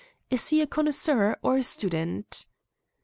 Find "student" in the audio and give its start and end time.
1.61-2.47